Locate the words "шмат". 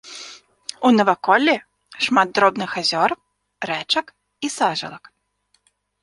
2.05-2.27